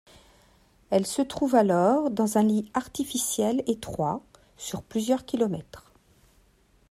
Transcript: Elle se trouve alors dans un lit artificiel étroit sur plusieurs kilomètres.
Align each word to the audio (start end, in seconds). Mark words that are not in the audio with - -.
Elle 0.89 1.05
se 1.05 1.21
trouve 1.21 1.53
alors 1.53 2.09
dans 2.09 2.39
un 2.39 2.43
lit 2.43 2.71
artificiel 2.73 3.63
étroit 3.67 4.23
sur 4.57 4.81
plusieurs 4.81 5.25
kilomètres. 5.25 5.93